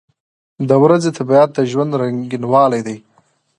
•د 0.69 0.71
ورځې 0.83 1.09
طبیعت 1.17 1.49
د 1.53 1.59
ژوند 1.71 1.91
رنګینوالی 2.01 2.81
دی. 2.87 2.97